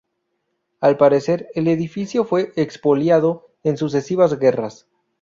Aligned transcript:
Al 0.79 0.97
parecer, 0.97 1.49
el 1.53 1.67
edificio 1.67 2.25
fue 2.25 2.53
expoliado 2.55 3.51
en 3.61 3.77
sucesivas 3.77 4.39
guerras. 4.39 4.87